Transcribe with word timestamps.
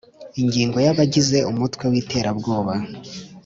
Ingingo 0.41 0.77
ya 0.85 0.91
abagize 0.93 1.37
umutwe 1.51 1.85
witerabwoba 1.91 2.73